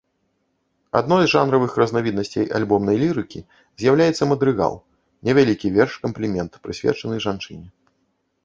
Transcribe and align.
Адной 0.99 1.21
з 1.25 1.27
жанравых 1.33 1.75
разнавіднасцей 1.81 2.47
альбомнай 2.59 2.97
лірыкі 3.03 3.39
з'яўляецца 3.83 4.23
мадрыгал, 4.31 4.73
невялікі 5.29 5.67
верш-камплімент, 5.77 6.51
прысвечаны 6.65 7.15
жанчыне. 7.29 7.67